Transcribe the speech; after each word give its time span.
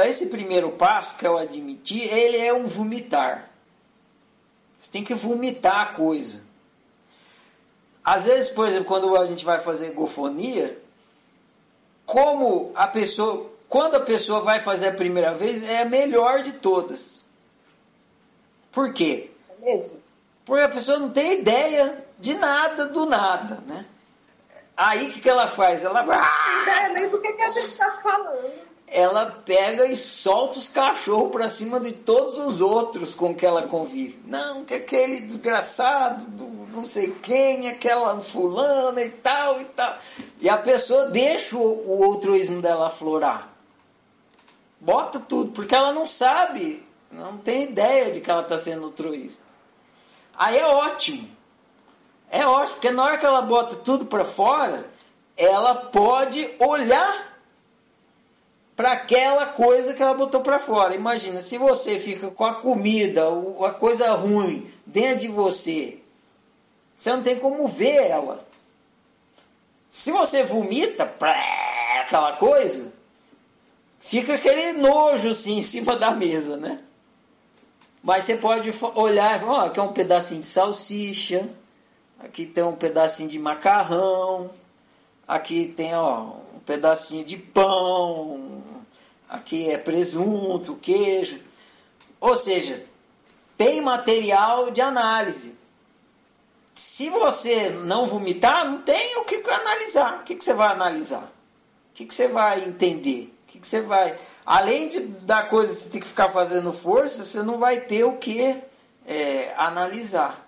esse 0.00 0.26
primeiro 0.26 0.70
passo, 0.72 1.16
que 1.16 1.26
é 1.26 1.30
o 1.30 1.36
admitir, 1.36 2.12
ele 2.12 2.36
é 2.36 2.52
um 2.52 2.66
vomitar. 2.66 3.50
Você 4.80 4.90
tem 4.90 5.04
que 5.04 5.14
vomitar 5.14 5.80
a 5.80 5.86
coisa. 5.94 6.42
Às 8.04 8.24
vezes, 8.24 8.48
por 8.48 8.66
exemplo, 8.66 8.86
quando 8.86 9.16
a 9.16 9.26
gente 9.26 9.44
vai 9.44 9.60
fazer 9.60 9.86
egofonia, 9.86 10.76
como 12.04 12.72
a 12.74 12.86
pessoa, 12.86 13.50
quando 13.68 13.94
a 13.94 14.00
pessoa 14.00 14.40
vai 14.40 14.60
fazer 14.60 14.88
a 14.88 14.92
primeira 14.92 15.34
vez, 15.34 15.62
é 15.62 15.82
a 15.82 15.84
melhor 15.84 16.42
de 16.42 16.52
todas. 16.52 17.22
Por 18.72 18.92
quê? 18.92 19.30
É 19.48 19.64
mesmo? 19.64 20.02
Porque 20.44 20.62
a 20.62 20.68
pessoa 20.68 20.98
não 20.98 21.10
tem 21.10 21.40
ideia 21.40 22.04
de 22.18 22.34
nada 22.34 22.86
do 22.86 23.06
nada, 23.06 23.62
né? 23.66 23.86
Aí 24.76 25.08
o 25.08 25.12
que, 25.12 25.20
que 25.20 25.28
ela 25.28 25.46
faz? 25.46 25.84
Ela. 25.84 26.02
Não 26.02 26.14
é 26.72 26.92
nem 26.92 27.08
do 27.08 27.20
que, 27.20 27.32
que 27.32 27.42
a 27.42 27.52
gente 27.52 27.66
está 27.66 28.00
falando 28.02 28.61
ela 28.92 29.26
pega 29.44 29.86
e 29.86 29.96
solta 29.96 30.58
os 30.58 30.68
cachorros 30.68 31.30
para 31.30 31.48
cima 31.48 31.80
de 31.80 31.92
todos 31.92 32.38
os 32.38 32.60
outros 32.60 33.14
com 33.14 33.34
que 33.34 33.46
ela 33.46 33.62
convive. 33.62 34.20
Não, 34.26 34.64
que 34.64 34.74
aquele 34.74 35.20
desgraçado 35.20 36.26
do 36.26 36.62
não 36.72 36.86
sei 36.86 37.12
quem, 37.22 37.68
aquela 37.68 38.20
fulana 38.20 39.02
e 39.02 39.10
tal 39.10 39.60
e 39.60 39.64
tal. 39.66 39.96
E 40.40 40.48
a 40.48 40.56
pessoa 40.56 41.06
deixa 41.06 41.56
o, 41.56 41.98
o 41.98 42.04
altruísmo 42.04 42.60
dela 42.60 42.86
aflorar. 42.86 43.48
Bota 44.80 45.20
tudo, 45.20 45.52
porque 45.52 45.74
ela 45.74 45.92
não 45.92 46.06
sabe, 46.06 46.84
não 47.10 47.38
tem 47.38 47.64
ideia 47.64 48.10
de 48.10 48.20
que 48.20 48.30
ela 48.30 48.42
está 48.42 48.56
sendo 48.56 48.86
altruísta. 48.86 49.44
Aí 50.36 50.58
é 50.58 50.66
ótimo. 50.66 51.28
É 52.30 52.46
ótimo, 52.46 52.76
porque 52.76 52.90
na 52.90 53.04
hora 53.04 53.18
que 53.18 53.26
ela 53.26 53.42
bota 53.42 53.76
tudo 53.76 54.06
para 54.06 54.24
fora, 54.24 54.86
ela 55.36 55.74
pode 55.74 56.50
olhar 56.58 57.31
para 58.76 58.92
aquela 58.92 59.46
coisa 59.46 59.92
que 59.94 60.02
ela 60.02 60.14
botou 60.14 60.40
para 60.40 60.58
fora. 60.58 60.94
Imagina, 60.94 61.40
se 61.40 61.58
você 61.58 61.98
fica 61.98 62.30
com 62.30 62.44
a 62.44 62.54
comida, 62.54 63.22
a 63.66 63.70
coisa 63.70 64.12
ruim 64.12 64.70
dentro 64.86 65.20
de 65.20 65.28
você, 65.28 65.98
você 66.94 67.10
não 67.12 67.22
tem 67.22 67.38
como 67.38 67.66
ver 67.68 68.10
ela. 68.10 68.46
Se 69.88 70.10
você 70.10 70.42
vomita 70.42 71.04
pré, 71.04 72.00
aquela 72.00 72.32
coisa, 72.36 72.92
fica 74.00 74.34
aquele 74.34 74.72
nojo 74.72 75.30
assim 75.30 75.58
em 75.58 75.62
cima 75.62 75.96
da 75.96 76.10
mesa, 76.10 76.56
né? 76.56 76.80
Mas 78.02 78.24
você 78.24 78.36
pode 78.36 78.72
olhar, 78.94 79.44
ó, 79.44 79.66
aqui 79.66 79.78
é 79.78 79.82
um 79.82 79.92
pedacinho 79.92 80.40
de 80.40 80.46
salsicha, 80.46 81.48
aqui 82.18 82.46
tem 82.46 82.64
um 82.64 82.74
pedacinho 82.74 83.28
de 83.28 83.38
macarrão, 83.38 84.50
aqui 85.26 85.66
tem 85.66 85.94
ó, 85.94 86.32
um 86.54 86.58
pedacinho 86.60 87.24
de 87.24 87.36
pão, 87.36 88.61
aqui 89.32 89.70
é 89.70 89.78
presunto, 89.78 90.76
queijo. 90.76 91.40
Ou 92.20 92.36
seja, 92.36 92.84
tem 93.56 93.80
material 93.80 94.70
de 94.70 94.82
análise. 94.82 95.56
Se 96.74 97.08
você 97.08 97.70
não 97.70 98.06
vomitar, 98.06 98.66
não 98.66 98.82
tem 98.82 99.16
o 99.16 99.24
que 99.24 99.42
analisar. 99.50 100.20
O 100.20 100.24
que, 100.24 100.34
que 100.34 100.44
você 100.44 100.52
vai 100.52 100.68
analisar? 100.68 101.22
O 101.22 101.94
que, 101.94 102.04
que 102.04 102.14
você 102.14 102.28
vai 102.28 102.62
entender? 102.64 103.34
O 103.48 103.52
que, 103.52 103.58
que 103.58 103.66
você 103.66 103.80
vai. 103.80 104.18
Além 104.44 104.88
de, 104.88 105.00
da 105.00 105.44
coisa 105.44 105.72
você 105.72 105.88
tem 105.88 106.00
que 106.00 106.06
ficar 106.06 106.28
fazendo 106.28 106.72
força, 106.72 107.24
você 107.24 107.42
não 107.42 107.58
vai 107.58 107.80
ter 107.80 108.04
o 108.04 108.18
que 108.18 108.62
é, 109.06 109.54
analisar. 109.56 110.46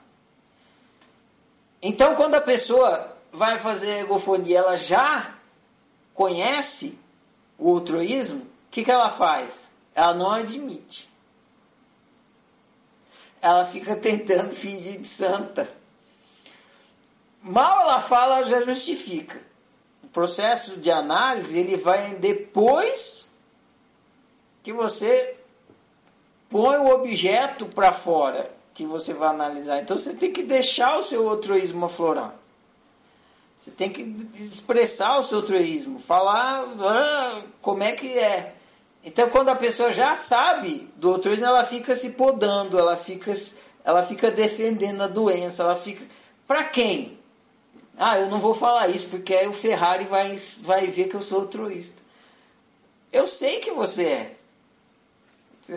Então, 1.80 2.14
quando 2.14 2.34
a 2.34 2.40
pessoa 2.40 3.16
vai 3.32 3.58
fazer 3.58 4.00
egofonia, 4.00 4.58
ela 4.58 4.76
já 4.76 5.34
conhece 6.14 6.98
o 7.58 7.70
altruísmo, 7.70 8.53
que, 8.74 8.82
que 8.82 8.90
ela 8.90 9.08
faz? 9.08 9.68
Ela 9.94 10.14
não 10.14 10.32
admite. 10.32 11.08
Ela 13.40 13.64
fica 13.64 13.94
tentando 13.94 14.52
fingir 14.52 15.00
de 15.00 15.06
santa. 15.06 15.72
Mal 17.40 17.82
ela 17.82 18.00
fala, 18.00 18.38
ela 18.38 18.48
já 18.48 18.62
justifica. 18.62 19.40
O 20.02 20.08
processo 20.08 20.78
de 20.78 20.90
análise 20.90 21.56
ele 21.56 21.76
vai 21.76 22.14
depois 22.14 23.30
que 24.64 24.72
você 24.72 25.36
põe 26.50 26.78
o 26.78 26.88
objeto 26.88 27.66
para 27.66 27.92
fora 27.92 28.50
que 28.72 28.84
você 28.84 29.12
vai 29.12 29.28
analisar. 29.28 29.78
Então 29.78 29.96
você 29.96 30.14
tem 30.14 30.32
que 30.32 30.42
deixar 30.42 30.98
o 30.98 31.02
seu 31.02 31.28
altruísmo 31.28 31.84
aflorar. 31.84 32.34
Você 33.56 33.70
tem 33.70 33.88
que 33.88 34.02
expressar 34.34 35.18
o 35.18 35.22
seu 35.22 35.38
altruísmo, 35.38 36.00
falar 36.00 36.64
ah, 36.80 37.42
como 37.60 37.84
é 37.84 37.92
que 37.92 38.18
é. 38.18 38.53
Então, 39.04 39.28
quando 39.28 39.50
a 39.50 39.54
pessoa 39.54 39.92
já 39.92 40.16
sabe 40.16 40.88
do 40.96 41.10
altruísmo, 41.10 41.44
ela 41.44 41.62
fica 41.64 41.94
se 41.94 42.10
podando, 42.10 42.78
ela 42.78 42.96
fica, 42.96 43.34
ela 43.84 44.02
fica 44.02 44.30
defendendo 44.30 45.02
a 45.02 45.06
doença, 45.06 45.62
ela 45.62 45.76
fica. 45.76 46.02
Para 46.46 46.64
quem? 46.64 47.18
Ah, 47.98 48.18
eu 48.18 48.28
não 48.28 48.40
vou 48.40 48.54
falar 48.54 48.88
isso 48.88 49.06
porque 49.08 49.34
aí 49.34 49.46
o 49.46 49.52
Ferrari 49.52 50.04
vai, 50.04 50.34
vai 50.62 50.86
ver 50.86 51.08
que 51.08 51.14
eu 51.14 51.20
sou 51.20 51.42
altruísta. 51.42 52.02
Eu 53.12 53.26
sei 53.26 53.60
que 53.60 53.70
você 53.72 54.04
é. 54.04 54.36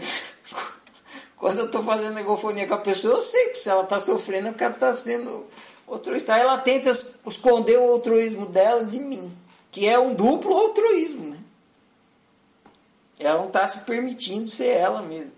Quando 1.35 1.59
eu 1.59 1.65
estou 1.65 1.83
fazendo 1.83 2.17
egofonia 2.17 2.65
com 2.65 2.73
a 2.73 2.79
pessoa, 2.79 3.15
eu 3.15 3.21
sei 3.21 3.49
que 3.49 3.59
se 3.59 3.69
ela 3.69 3.83
está 3.83 3.99
sofrendo 3.99 4.47
é 4.47 4.51
porque 4.51 4.63
ela 4.63 4.73
está 4.73 4.93
sendo 4.93 5.45
altruísta. 5.85 6.35
Ela 6.35 6.57
tenta 6.59 6.89
esconder 7.27 7.77
o 7.77 7.91
altruísmo 7.91 8.45
dela 8.45 8.85
de 8.85 8.97
mim, 8.99 9.31
que 9.69 9.85
é 9.85 9.99
um 9.99 10.15
duplo 10.15 10.55
altruísmo. 10.55 11.36
Ela 13.27 13.39
não 13.39 13.47
está 13.47 13.67
se 13.67 13.81
permitindo 13.81 14.47
ser 14.47 14.67
ela 14.67 15.01
mesma. 15.01 15.31